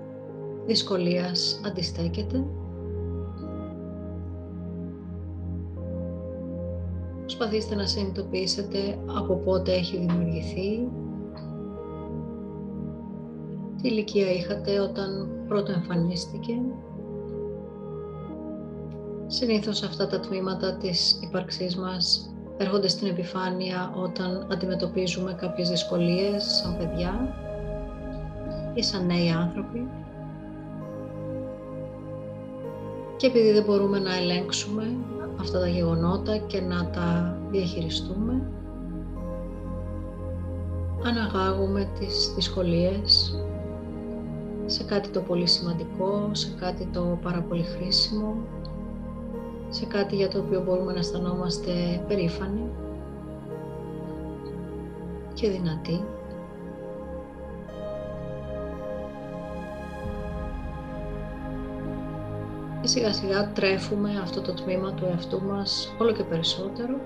δυσκολίας 0.67 1.61
αντιστέκεται. 1.67 2.45
Προσπαθήστε 7.21 7.75
να 7.75 7.87
συνειδητοποιήσετε 7.87 8.99
από 9.19 9.35
πότε 9.35 9.73
έχει 9.73 9.97
δημιουργηθεί, 9.97 10.89
τι 13.83 13.89
ηλικία 13.89 14.33
είχατε 14.33 14.81
όταν 14.81 15.29
πρώτο 15.49 15.73
εμφανίστηκε. 15.73 16.53
Συνήθως 19.27 19.83
αυτά 19.83 20.07
τα 20.07 20.21
τμήματα 20.21 20.77
της 20.77 21.21
ύπαρξής 21.23 21.77
μας 21.77 22.35
έρχονται 22.57 22.89
στην 22.89 23.07
επιφάνεια 23.07 23.93
όταν 23.97 24.47
αντιμετωπίζουμε 24.53 25.33
κάποιες 25.33 25.69
δυσκολίες 25.69 26.45
σαν 26.45 26.77
παιδιά 26.77 27.47
ή 28.79 28.83
σαν 28.83 29.07
νέοι 29.07 29.31
άνθρωποι. 29.31 29.89
Και 33.17 33.27
επειδή 33.27 33.53
δεν 33.53 33.65
μπορούμε 33.65 33.99
να 33.99 34.17
ελέγξουμε 34.17 34.97
αυτά 35.41 35.61
τα 35.61 35.69
γεγονότα 35.69 36.37
και 36.37 36.61
να 36.61 36.91
τα 36.91 37.39
διαχειριστούμε, 37.51 38.43
αναγάγουμε 41.05 41.89
τις 41.99 42.33
δυσκολίες 42.35 43.39
σε 44.67 44.85
κάτι 44.85 45.09
το 45.09 45.21
πολύ 45.21 45.47
σημαντικό, 45.47 46.29
σε 46.33 46.55
κάτι 46.61 46.89
το 46.93 47.19
πάρα 47.23 47.41
πολύ 47.41 47.63
χρήσιμο, 47.63 48.35
σε 49.69 49.87
κάτι 49.87 50.17
για 50.17 50.29
το 50.29 50.39
οποίο 50.39 50.63
μπορούμε 50.63 50.93
να 50.93 50.99
αισθανόμαστε 50.99 52.05
περήφανοι 52.09 52.69
και 55.35 55.51
δυνατοί. 55.51 56.01
Και 62.89 62.95
σιγά 62.95 63.13
σιγά 63.13 63.53
τρέφουμε 63.53 64.11
αυτό 64.23 64.41
το 64.41 64.53
τμήμα 64.53 64.93
του 64.93 65.05
εαυτού 65.05 65.43
μας 65.43 65.95
όλο 65.99 66.13
και 66.13 66.23
περισσότερο. 66.23 67.01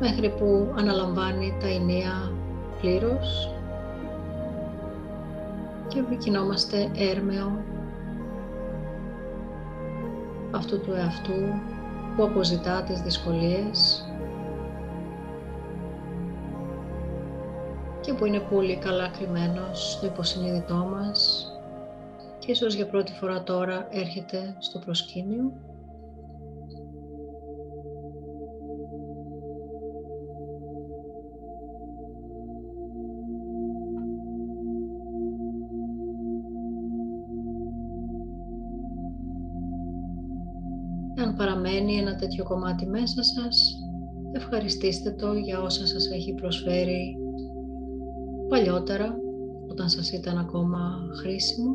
Μέχρι 0.00 0.30
που 0.30 0.74
αναλαμβάνει 0.78 1.56
τα 1.60 1.66
ενία 1.66 2.32
πλήρως 2.80 3.54
και 5.88 5.98
επικοινόμαστε 5.98 6.90
έρμεο 6.94 7.64
αυτού 10.50 10.80
του 10.80 10.92
εαυτού 10.92 11.60
που 12.16 12.22
αποζητά 12.22 12.82
τις 12.82 13.00
δυσκολίες 13.00 14.08
και 18.08 18.14
που 18.14 18.24
είναι 18.24 18.40
πολύ 18.40 18.76
καλά 18.76 19.08
κρυμμένος 19.08 19.92
στο 19.92 20.06
υποσυνείδητό 20.06 20.74
μας 20.74 21.46
και 22.38 22.50
ίσως 22.50 22.74
για 22.74 22.86
πρώτη 22.86 23.12
φορά 23.12 23.42
τώρα 23.42 23.88
έρχεται 23.90 24.56
στο 24.58 24.78
προσκήνιο. 24.78 25.52
Αν 41.16 41.34
παραμένει 41.36 41.96
ένα 41.96 42.16
τέτοιο 42.16 42.44
κομμάτι 42.44 42.86
μέσα 42.86 43.22
σας, 43.22 43.78
ευχαριστήστε 44.32 45.10
το 45.10 45.32
για 45.32 45.60
όσα 45.60 45.86
σας 45.86 46.10
έχει 46.10 46.34
προσφέρει 46.34 47.27
παλιότερα, 48.48 49.16
όταν 49.70 49.88
σας 49.88 50.12
ήταν 50.12 50.38
ακόμα 50.38 50.78
χρήσιμο. 51.20 51.74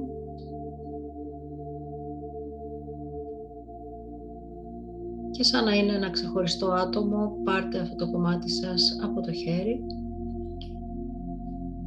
Και 5.31 5.43
σαν 5.43 5.63
να 5.63 5.73
είναι 5.73 5.93
ένα 5.93 6.09
ξεχωριστό 6.09 6.71
άτομο, 6.71 7.37
πάρτε 7.43 7.79
αυτό 7.79 7.95
το 7.95 8.11
κομμάτι 8.11 8.49
σας 8.49 8.97
από 9.03 9.21
το 9.21 9.31
χέρι 9.31 9.85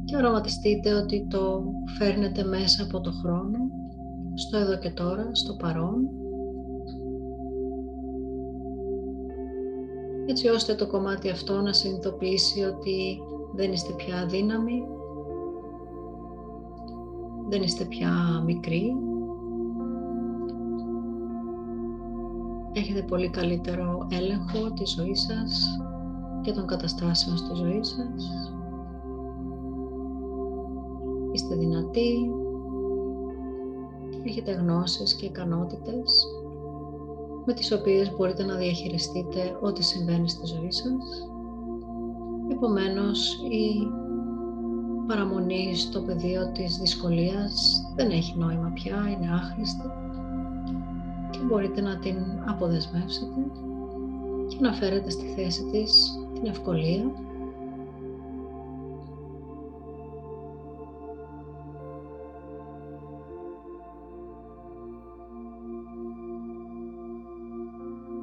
και 0.05 0.15
οραματιστείτε 0.15 0.93
ότι 0.93 1.27
το 1.29 1.63
φέρνετε 1.97 2.43
μέσα 2.43 2.83
από 2.83 3.01
το 3.01 3.11
χρόνο, 3.11 3.57
στο 4.33 4.57
εδώ 4.57 4.77
και 4.77 4.89
τώρα, 4.89 5.29
στο 5.31 5.53
παρόν, 5.53 6.09
έτσι 10.25 10.47
ώστε 10.47 10.75
το 10.75 10.87
κομμάτι 10.87 11.29
αυτό 11.29 11.61
να 11.61 11.73
συνειδητοποιήσει 11.73 12.63
ότι 12.63 13.19
δεν 13.57 13.71
είστε 13.71 13.93
πια 13.93 14.19
αδύναμοι, 14.19 14.83
δεν 17.49 17.61
είστε 17.61 17.83
πια 17.83 18.09
μικροί. 18.45 18.95
Έχετε 22.73 23.01
πολύ 23.01 23.29
καλύτερο 23.29 24.07
έλεγχο 24.11 24.71
της 24.73 24.91
ζωής 24.91 25.21
σας 25.21 25.79
και 26.41 26.51
των 26.51 26.67
καταστάσεων 26.67 27.37
στη 27.37 27.55
ζωή 27.55 27.83
σας. 27.83 28.51
Είστε 31.31 31.55
δυνατοί, 31.55 32.31
έχετε 34.23 34.51
γνώσεις 34.51 35.15
και 35.15 35.25
ικανότητες 35.25 36.25
με 37.45 37.53
τις 37.53 37.71
οποίες 37.71 38.15
μπορείτε 38.15 38.43
να 38.43 38.55
διαχειριστείτε 38.55 39.57
ό,τι 39.61 39.83
συμβαίνει 39.83 40.29
στη 40.29 40.45
ζωή 40.45 40.71
σας 40.71 41.31
Επομένως, 42.57 43.33
η 43.33 43.87
παραμονή 45.07 45.75
στο 45.75 46.01
πεδίο 46.01 46.51
της 46.51 46.77
δυσκολίας 46.77 47.81
δεν 47.95 48.09
έχει 48.09 48.37
νόημα 48.37 48.71
πια, 48.73 48.95
είναι 49.09 49.33
άχρηστη 49.33 49.91
και 51.31 51.39
μπορείτε 51.47 51.81
να 51.81 51.97
την 51.97 52.17
αποδεσμεύσετε 52.45 53.51
και 54.47 54.57
να 54.59 54.73
φέρετε 54.73 55.09
στη 55.09 55.25
θέση 55.25 55.63
της 55.71 56.19
την 56.33 56.45
ευκολία. 56.45 57.11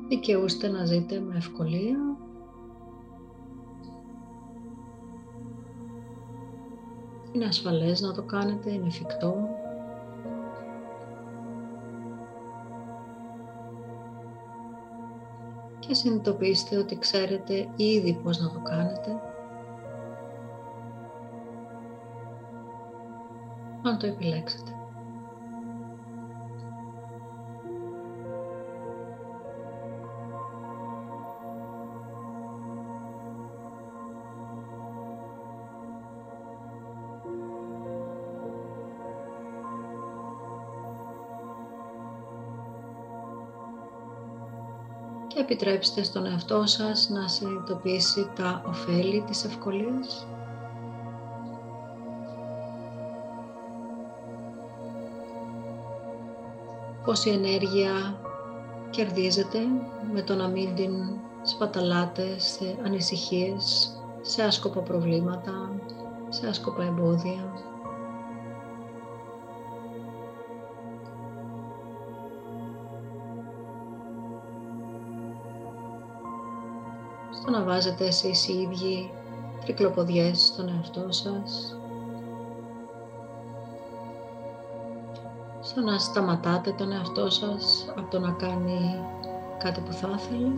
Δικαιούστε 0.09 0.69
να 0.69 0.85
ζείτε 0.85 1.21
με 1.21 1.37
ευκολία 1.37 2.17
Είναι 7.35 7.45
ασφαλές 7.45 8.01
να 8.01 8.13
το 8.13 8.23
κάνετε, 8.23 8.73
είναι 8.73 8.87
εφικτό. 8.87 9.49
Και 15.79 15.95
συνειδητοποιήστε 15.95 16.77
ότι 16.77 16.99
ξέρετε 16.99 17.69
ήδη 17.77 18.21
πώς 18.23 18.39
να 18.39 18.51
το 18.51 18.59
κάνετε. 18.59 19.11
Αν 23.83 23.99
το 23.99 24.07
επιλέξετε. 24.07 24.84
Και 45.35 45.41
επιτρέψτε 45.41 46.03
στον 46.03 46.27
εαυτό 46.27 46.67
σας 46.67 47.09
να 47.09 47.29
συνειδητοποιήσει 47.29 48.31
τα 48.35 48.63
ωφέλη 48.67 49.25
της 49.27 49.45
ευκολίας. 49.45 50.27
Πόση 57.05 57.31
ενέργεια 57.31 58.21
κερδίζετε 58.91 59.59
με 60.13 60.23
το 60.23 60.35
να 60.35 60.49
μην 60.49 60.75
την 60.75 60.93
σπαταλάτε 61.43 62.39
σε 62.39 62.77
ανησυχίες, 62.85 63.91
σε 64.21 64.43
άσκοπα 64.43 64.81
προβλήματα, 64.81 65.71
σε 66.29 66.47
άσκοπα 66.47 66.85
εμπόδια. 66.85 67.74
Στο 77.41 77.51
να 77.51 77.63
βάζετε 77.63 78.07
εσείς 78.07 78.49
οι 78.49 78.53
ίδιοι 78.53 79.11
τρικλοποδιές 79.65 80.41
στον 80.41 80.69
εαυτό 80.69 81.13
σας, 81.13 81.79
στο 85.61 85.81
να 85.81 85.99
σταματάτε 85.99 86.71
τον 86.73 86.93
εαυτό 86.93 87.31
σας 87.31 87.87
από 87.97 88.11
το 88.11 88.19
να 88.19 88.31
κάνει 88.31 88.99
κάτι 89.59 89.81
που 89.81 89.93
θα 89.93 90.11
ήθελε. 90.19 90.49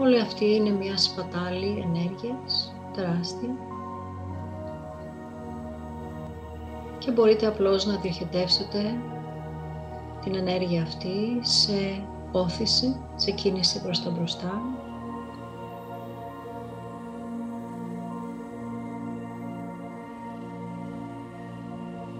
Όλη 0.00 0.20
αυτή 0.20 0.54
είναι 0.54 0.70
μια 0.70 0.96
σπατάλη 0.96 1.84
ενέργειας, 1.86 2.74
τεράστια. 2.94 3.54
Και 6.98 7.10
μπορείτε 7.10 7.46
απλώς 7.46 7.86
να 7.86 7.96
διοχετεύσετε 7.96 8.94
την 10.22 10.34
ενέργεια 10.34 10.82
αυτή 10.82 11.38
σε 11.40 12.04
όθηση, 12.32 13.00
σε 13.14 13.30
κίνηση 13.30 13.82
προς 13.82 14.02
τα 14.02 14.10
μπροστά, 14.10 14.62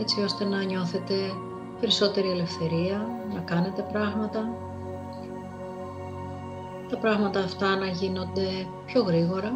έτσι 0.00 0.22
ώστε 0.22 0.44
να 0.44 0.62
νιώθετε 0.62 1.14
περισσότερη 1.80 2.30
ελευθερία, 2.30 3.06
να 3.34 3.40
κάνετε 3.40 3.82
πράγματα. 3.92 4.56
Τα 6.88 6.98
πράγματα 6.98 7.40
αυτά 7.40 7.76
να 7.76 7.86
γίνονται 7.86 8.66
πιο 8.86 9.02
γρήγορα, 9.02 9.52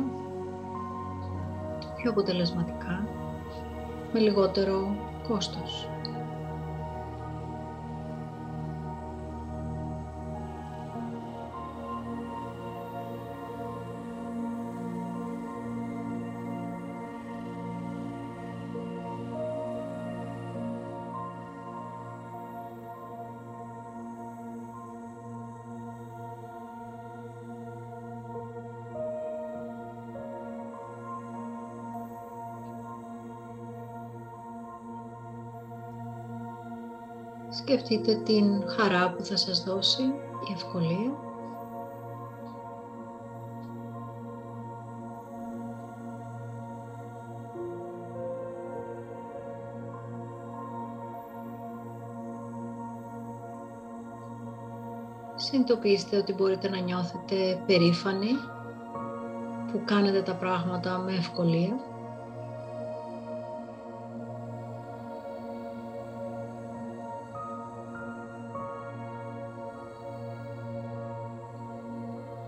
πιο 1.96 2.10
αποτελεσματικά, 2.10 3.08
με 4.12 4.20
λιγότερο 4.20 4.96
κόστος. 5.28 5.88
Σκεφτείτε 37.58 38.14
την 38.14 38.68
χαρά 38.68 39.10
που 39.12 39.24
θα 39.24 39.36
σας 39.36 39.64
δώσει 39.64 40.02
η 40.48 40.52
ευκολία. 40.54 41.12
Συνειδητοποιήστε 55.34 56.16
ότι 56.16 56.32
μπορείτε 56.32 56.68
να 56.68 56.78
νιώθετε 56.78 57.62
περήφανοι 57.66 58.30
που 59.72 59.82
κάνετε 59.84 60.22
τα 60.22 60.34
πράγματα 60.34 60.98
με 60.98 61.12
ευκολία. 61.12 61.93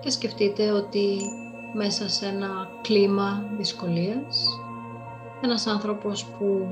Και 0.06 0.12
σκεφτείτε 0.12 0.70
ότι 0.70 1.20
μέσα 1.72 2.08
σε 2.08 2.26
ένα 2.26 2.68
κλίμα 2.82 3.44
δυσκολίας 3.56 4.58
ένας 5.40 5.66
άνθρωπος 5.66 6.24
που 6.24 6.68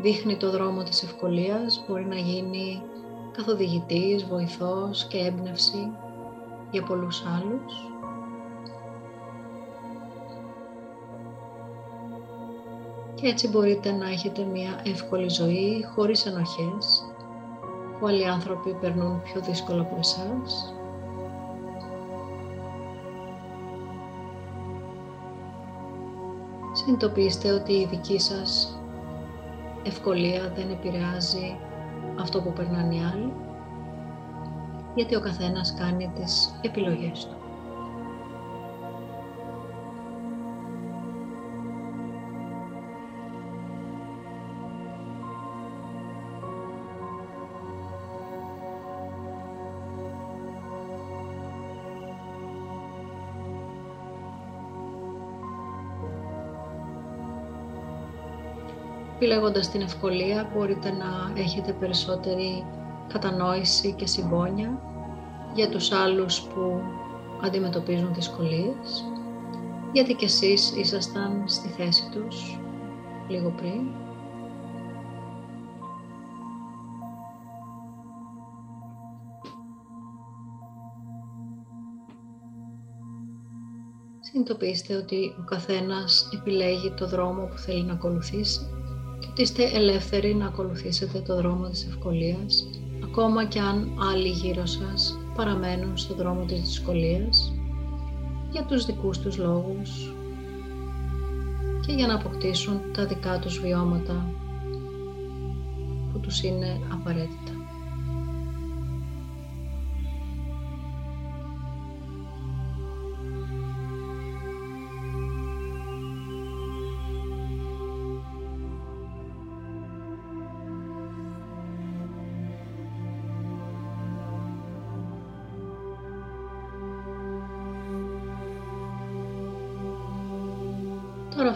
δείχνει 0.00 0.36
το 0.36 0.50
δρόμο 0.50 0.82
της 0.82 1.02
ευκολίας 1.02 1.84
μπορεί 1.88 2.04
να 2.04 2.14
γίνει 2.14 2.82
καθοδηγητής, 3.32 4.24
βοηθός 4.24 5.06
και 5.06 5.18
έμπνευση 5.18 5.90
για 6.70 6.82
πολλούς 6.82 7.24
άλλους. 7.26 7.90
Και 13.14 13.26
έτσι 13.26 13.48
μπορείτε 13.48 13.92
να 13.92 14.08
έχετε 14.08 14.42
μια 14.42 14.80
εύκολη 14.84 15.28
ζωή 15.28 15.86
χωρίς 15.94 16.26
ενοχές 16.26 17.04
που 17.98 18.06
άλλοι 18.06 18.26
άνθρωποι 18.28 18.74
περνούν 18.80 19.22
πιο 19.22 19.40
δύσκολα 19.40 19.80
από 19.80 19.96
εσάς 19.98 20.74
συνειδητοποιήστε 26.82 27.50
ότι 27.52 27.72
η 27.72 27.86
δική 27.86 28.18
σας 28.18 28.78
ευκολία 29.82 30.52
δεν 30.56 30.70
επηρεάζει 30.70 31.58
αυτό 32.20 32.40
που 32.40 32.52
περνάνε 32.52 32.94
οι 32.94 33.02
άλλοι, 33.12 33.32
γιατί 34.94 35.14
ο 35.14 35.20
καθένας 35.20 35.74
κάνει 35.74 36.12
τις 36.14 36.54
επιλογές 36.60 37.26
του. 37.26 37.41
Επιλέγοντας 59.22 59.70
την 59.70 59.80
ευκολία 59.80 60.50
μπορείτε 60.54 60.90
να 60.90 61.40
έχετε 61.40 61.72
περισσότερη 61.72 62.64
κατανόηση 63.08 63.92
και 63.92 64.06
συμπόνια 64.06 64.80
για 65.54 65.68
τους 65.68 65.92
άλλους 65.92 66.40
που 66.40 66.80
αντιμετωπίζουν 67.42 68.14
δυσκολίες, 68.14 69.04
γιατί 69.92 70.14
και 70.14 70.24
εσείς 70.24 70.76
ήσασταν 70.76 71.42
στη 71.46 71.68
θέση 71.68 72.08
τους 72.12 72.58
λίγο 73.28 73.50
πριν. 73.50 73.80
συνειδητοποιήστε 84.20 84.96
ότι 84.96 85.34
ο 85.38 85.44
καθένας 85.44 86.28
επιλέγει 86.34 86.90
το 86.90 87.08
δρόμο 87.08 87.44
που 87.46 87.58
θέλει 87.58 87.82
να 87.82 87.92
ακολουθήσει 87.92 88.60
και 88.60 88.72
ότι 88.72 88.81
είστε 89.36 89.64
ελεύθεροι 89.74 90.34
να 90.34 90.46
ακολουθήσετε 90.46 91.18
το 91.18 91.36
δρόμο 91.36 91.68
της 91.68 91.86
ευκολίας, 91.86 92.66
ακόμα 93.04 93.44
και 93.44 93.60
αν 93.60 93.98
άλλοι 94.12 94.28
γύρω 94.28 94.66
σας 94.66 95.18
παραμένουν 95.36 95.96
στο 95.96 96.14
δρόμο 96.14 96.44
της 96.44 96.60
δυσκολίας, 96.60 97.52
για 98.50 98.64
τους 98.64 98.84
δικούς 98.84 99.18
τους 99.18 99.36
λόγους 99.36 100.14
και 101.86 101.92
για 101.92 102.06
να 102.06 102.14
αποκτήσουν 102.14 102.80
τα 102.92 103.06
δικά 103.06 103.38
τους 103.38 103.60
βιώματα 103.60 104.30
που 106.12 106.18
τους 106.20 106.42
είναι 106.42 106.80
απαραίτητα. 106.92 107.51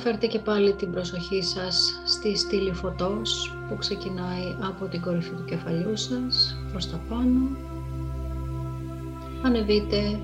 Φέρτε 0.09 0.27
και 0.27 0.39
πάλι 0.39 0.73
την 0.73 0.91
προσοχή 0.91 1.43
σας 1.43 2.01
στη 2.05 2.37
στήλη 2.37 2.73
φωτός 2.73 3.57
που 3.69 3.77
ξεκινάει 3.77 4.57
από 4.61 4.85
την 4.85 5.01
κορυφή 5.01 5.31
του 5.31 5.45
κεφαλιού 5.45 5.97
σας 5.97 6.57
προς 6.71 6.91
τα 6.91 7.01
πάνω. 7.09 7.41
Ανεβείτε 9.43 10.21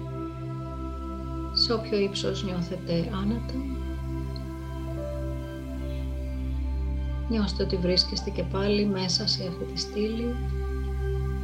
σε 1.53 1.73
όποιο 1.73 1.99
ύψος 1.99 2.45
νιώθετε 2.45 2.93
άνετα. 2.93 3.55
Νιώστε 7.29 7.63
ότι 7.63 7.77
βρίσκεστε 7.77 8.31
και 8.31 8.43
πάλι 8.43 8.87
μέσα 8.87 9.27
σε 9.29 9.43
αυτή 9.49 9.65
τη 9.73 9.81
στήλη 9.81 10.35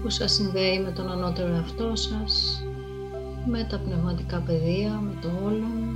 που 0.03 0.11
σας 0.11 0.33
συνδέει 0.33 0.81
με 0.81 0.91
τον 0.91 1.11
ανώτερο 1.11 1.55
εαυτό 1.55 1.97
σας, 1.97 2.63
με 3.47 3.67
τα 3.71 3.79
πνευματικά 3.79 4.39
πεδία, 4.39 4.91
με 4.91 5.13
το 5.21 5.29
όλο 5.45 5.88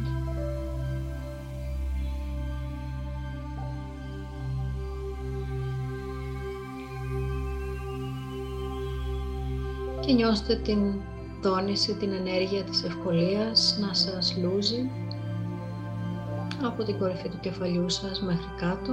και 10.06 10.12
νιώστε 10.12 10.54
την 10.54 10.78
τόνιση, 11.42 11.94
την 11.94 12.12
ενέργεια 12.12 12.62
της 12.62 12.84
ευκολίας 12.84 13.78
να 13.80 13.94
σας 13.94 14.36
λούζει 14.36 14.90
από 16.62 16.82
την 16.82 16.98
κορυφή 16.98 17.28
του 17.28 17.40
κεφαλιού 17.40 17.90
σας 17.90 18.22
μέχρι 18.22 18.50
κάτω. 18.56 18.92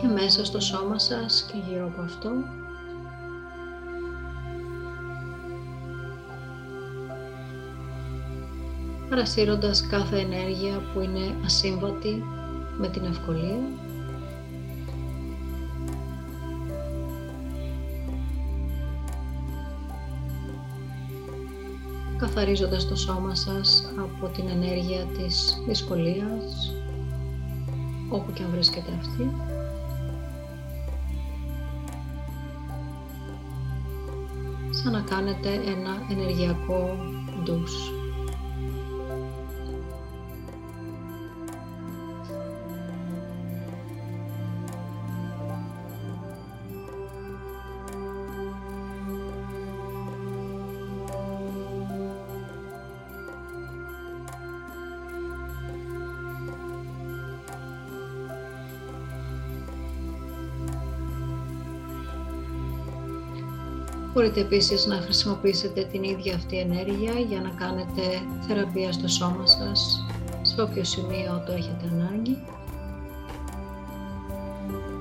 Και 0.00 0.06
μέσα 0.06 0.44
στο 0.44 0.60
σώμα 0.60 0.98
σας 0.98 1.46
και 1.52 1.58
γύρω 1.68 1.86
από 1.86 2.00
αυτό. 2.00 2.30
Παρασύροντας 9.10 9.86
κάθε 9.86 10.18
ενέργεια 10.18 10.82
που 10.92 11.00
είναι 11.00 11.34
ασύμβατη 11.44 12.24
με 12.78 12.88
την 12.88 13.04
ευκολία 13.04 13.58
καθαρίζοντας 22.24 22.88
το 22.88 22.96
σώμα 22.96 23.34
σας 23.34 23.92
από 23.98 24.28
την 24.28 24.48
ενέργεια 24.48 25.04
της 25.04 25.62
δυσκολίας, 25.66 26.72
όπου 28.08 28.32
και 28.32 28.42
αν 28.42 28.50
βρίσκεται 28.50 28.92
αυτή. 29.00 29.30
Σαν 34.70 34.92
να 34.92 35.00
κάνετε 35.00 35.48
ένα 35.48 36.02
ενεργειακό 36.10 36.96
ντους. 37.42 37.92
Μπορείτε 64.24 64.42
επίσης 64.42 64.86
να 64.86 64.96
χρησιμοποιήσετε 64.96 65.84
την 65.84 66.02
ίδια 66.02 66.34
αυτή 66.34 66.58
ενέργεια 66.58 67.12
για 67.12 67.40
να 67.40 67.48
κάνετε 67.48 68.02
θεραπεία 68.46 68.92
στο 68.92 69.08
σώμα 69.08 69.46
σας, 69.46 70.04
σε 70.42 70.60
όποιο 70.60 70.84
σημείο 70.84 71.42
το 71.46 71.52
έχετε 71.52 71.90
ανάγκη. 71.92 72.38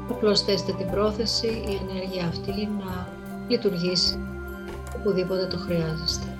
Απλώς 0.10 0.42
θέστε 0.42 0.72
την 0.72 0.90
πρόθεση 0.90 1.48
η 1.48 1.80
ενέργεια 1.90 2.28
αυτή 2.28 2.52
να 2.52 3.08
λειτουργήσει 3.48 4.20
οπουδήποτε 4.96 5.46
το 5.46 5.58
χρειάζεστε. 5.58 6.33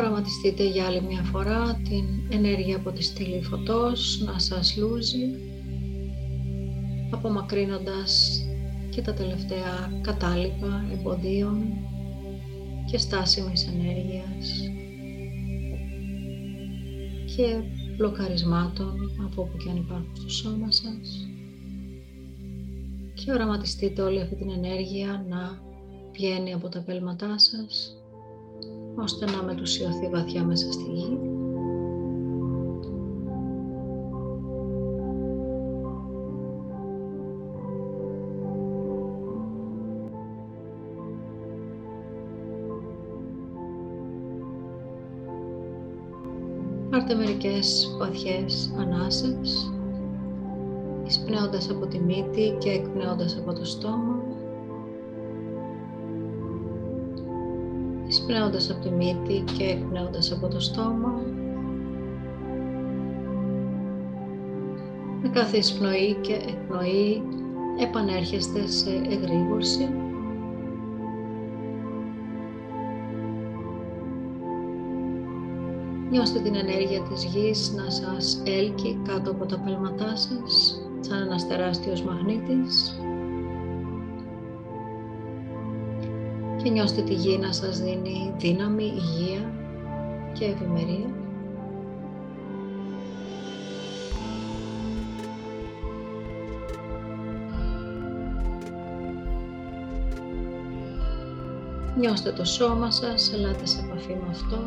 Οραματιστείτε 0.00 0.64
για 0.64 0.86
άλλη 0.86 1.02
μια 1.02 1.22
φορά 1.22 1.80
την 1.88 2.04
ενέργεια 2.28 2.76
από 2.76 2.90
τη 2.90 3.02
στήλη 3.02 3.42
φωτός 3.42 4.22
να 4.26 4.38
σας 4.38 4.76
λούζει 4.76 5.34
απομακρύνοντας 7.10 8.42
και 8.90 9.02
τα 9.02 9.14
τελευταία 9.14 10.00
κατάλοιπα 10.00 10.84
εμποδίων 10.92 11.62
και 12.90 12.98
στάσιμης 12.98 13.66
ενέργειας 13.66 14.70
και 17.36 17.60
μπλοκαρισμάτων 17.96 18.94
από 19.24 19.42
όπου 19.42 19.56
και 19.56 19.70
αν 19.70 19.76
υπάρχουν 19.76 20.16
στο 20.16 20.30
σώμα 20.30 20.70
σας. 20.70 21.28
Και 23.14 23.32
οραματιστείτε 23.32 24.02
όλη 24.02 24.20
αυτή 24.20 24.34
την 24.34 24.50
ενέργεια 24.50 25.24
να 25.28 25.62
βγαίνει 26.12 26.52
από 26.52 26.68
τα 26.68 26.80
πέλματά 26.80 27.38
σας 27.38 27.94
ώστε 28.94 29.24
να 29.30 29.42
μετουσιωθεί 29.42 30.08
βαθιά 30.08 30.44
μέσα 30.44 30.72
στη 30.72 30.82
γη. 30.82 31.18
Πάρτε 46.90 47.14
μερικές 47.14 47.96
βαθιές 47.98 48.72
ανάσες, 48.78 49.72
εισπνέοντας 51.06 51.70
από 51.70 51.86
τη 51.86 51.98
μύτη 51.98 52.56
και 52.58 52.70
εκπνέοντας 52.70 53.36
από 53.36 53.52
το 53.52 53.64
στόμα. 53.64 54.22
Εισπνέοντας 58.30 58.70
από 58.70 58.80
τη 58.80 58.90
μύτη 58.90 59.44
και 59.56 59.64
εκπνέοντας 59.64 60.32
από 60.32 60.48
το 60.48 60.60
στόμα. 60.60 61.22
Με 65.22 65.28
κάθε 65.28 65.56
εισπνοή 65.56 66.16
και 66.20 66.32
εκπνοή 66.32 67.22
επανέρχεστε 67.80 68.66
σε 68.66 68.90
εγρήγορση. 68.90 69.88
Νιώστε 76.10 76.38
την 76.38 76.54
ενέργεια 76.54 77.00
της 77.00 77.24
γης 77.24 77.72
να 77.76 77.90
σας 77.90 78.42
έλκει 78.46 79.00
κάτω 79.06 79.30
από 79.30 79.46
τα 79.46 79.58
πέλματά 79.58 80.16
σας, 80.16 80.82
σαν 81.00 81.22
ένας 81.22 81.48
τεράστιος 81.48 82.02
μαγνήτης. 82.02 83.00
Και 86.62 86.70
νιώστε 86.70 87.02
τη 87.02 87.14
γη 87.14 87.38
να 87.38 87.52
σας 87.52 87.80
δίνει 87.80 88.34
δύναμη, 88.38 88.84
υγεία 88.84 89.52
και 90.32 90.44
ευημερία. 90.44 91.10
Νιώστε 101.98 102.32
το 102.32 102.44
σώμα 102.44 102.90
σας, 102.90 103.32
ελάτε 103.32 103.66
σε 103.66 103.80
επαφή 103.80 104.12
με 104.14 104.26
αυτό. 104.30 104.58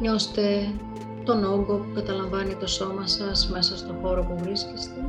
Νιώστε 0.00 0.72
τον 1.24 1.44
όγκο 1.44 1.76
που 1.76 1.92
καταλαμβάνει 1.94 2.54
το 2.54 2.66
σώμα 2.66 3.06
σας 3.06 3.48
μέσα 3.48 3.76
στο 3.76 3.94
χώρο 4.02 4.22
που 4.24 4.44
βρίσκεστε. 4.44 5.00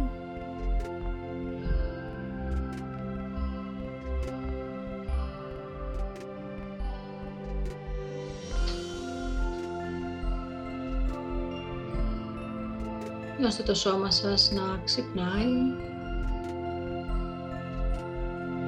Νιώστε 13.40 13.64
το 13.64 13.74
σώμα 13.74 14.12
σας 14.12 14.52
να 14.52 14.82
ξυπνάει 14.84 15.46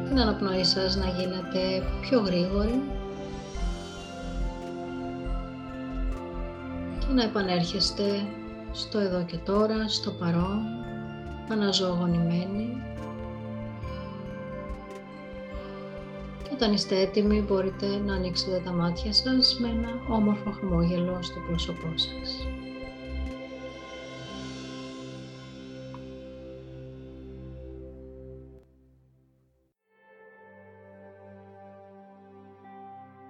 την 0.08 0.20
αναπνοή 0.20 0.64
σας 0.64 0.96
να 0.96 1.06
γίνεται 1.06 1.84
πιο 2.02 2.20
γρήγορη 2.20 2.82
και 7.00 7.14
να 7.14 7.24
επανέρχεστε 7.24 8.04
στο 8.72 9.00
εδώ 9.00 9.24
και 9.24 9.38
τώρα, 9.38 9.88
στο 9.88 10.12
παρόν, 10.12 10.62
αναζωογονημένοι. 11.50 12.84
Και 16.44 16.50
όταν 16.54 16.74
είστε 16.74 17.00
έτοιμοι 17.00 17.46
μπορείτε 17.48 17.88
να 18.06 18.14
ανοίξετε 18.14 18.62
τα 18.66 18.72
μάτια 18.72 19.14
σας 19.14 19.58
με 19.60 19.68
ένα 19.68 19.90
όμορφο 20.10 20.52
χαμόγελο 20.52 21.20
στο 21.22 21.40
πρόσωπό 21.48 21.94
σας. 21.96 22.48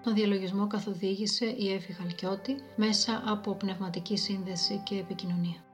Τον 0.10 0.18
διαλογισμό 0.18 0.68
καθοδήγησε 0.68 1.46
η 1.46 1.74
Εύη 1.74 1.94
Χαλκιώτη 1.94 2.56
μέσα 2.76 3.24
από 3.26 3.56
πνευματική 3.56 4.18
σύνδεση 4.18 4.82
και 4.84 4.96
επικοινωνία. 4.96 5.69